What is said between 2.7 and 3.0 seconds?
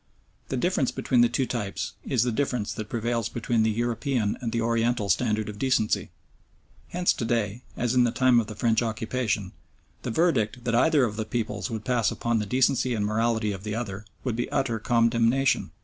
that